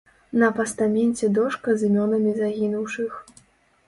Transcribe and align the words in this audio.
На 0.43 0.47
пастаменце 0.59 1.29
дошка 1.37 1.75
з 1.81 1.89
імёнамі 1.89 2.31
загінуўшых. 2.39 3.11